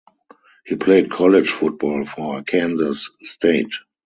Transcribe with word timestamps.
He 0.65 0.77
played 0.77 1.11
college 1.11 1.51
football 1.51 2.05
for 2.05 2.37
Arkansas 2.37 3.07
State. 3.21 3.75